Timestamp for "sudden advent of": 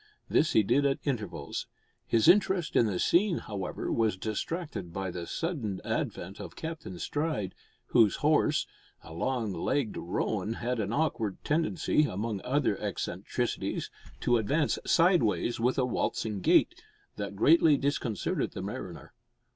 5.27-6.55